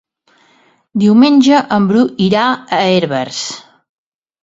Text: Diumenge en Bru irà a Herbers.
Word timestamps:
Diumenge 1.03 1.61
en 1.79 1.87
Bru 1.93 2.07
irà 2.31 2.49
a 2.51 2.83
Herbers. 2.89 3.47